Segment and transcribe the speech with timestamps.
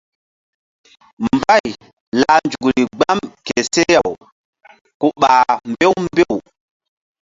[1.25, 1.67] Mbay
[2.19, 4.11] lah nzukri gbam ke seh-aw
[4.99, 6.35] ku ɓah mbew mbew.